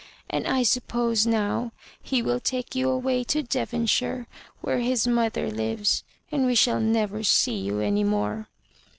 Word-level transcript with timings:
And 0.31 0.47
I 0.47 0.63
suppose 0.63 1.27
now 1.27 1.73
he 2.01 2.23
will 2.23 2.39
take 2.39 2.73
you 2.73 2.89
away 2.89 3.23
to 3.25 3.43
Devonshiro, 3.43 4.25
where 4.61 4.79
his 4.79 5.05
mother 5.05 5.51
liveS) 5.51 6.01
and 6.31 6.47
we 6.47 6.55
shall 6.55 6.79
never 6.79 7.21
see 7.23 7.59
you 7.59 7.81
any 7.81 8.03
more." 8.03 8.47